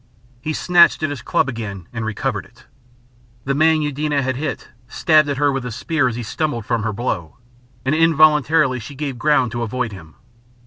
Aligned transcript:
He 0.41 0.53
snatched 0.53 1.03
at 1.03 1.11
his 1.11 1.21
club 1.21 1.47
again 1.47 1.85
and 1.93 2.03
recovered 2.03 2.43
it. 2.45 2.65
The 3.45 3.53
man 3.53 3.83
Eudena 3.83 4.23
had 4.23 4.35
hit 4.35 4.69
stabbed 4.87 5.29
at 5.29 5.37
her 5.37 5.51
with 5.51 5.63
his 5.63 5.75
spear 5.75 6.07
as 6.07 6.15
he 6.15 6.23
stumbled 6.23 6.65
from 6.65 6.81
her 6.81 6.91
blow, 6.91 7.37
and 7.85 7.93
involuntarily 7.93 8.79
she 8.79 8.95
gave 8.95 9.19
ground 9.19 9.51
to 9.51 9.61
avoid 9.61 9.91
him. 9.91 10.15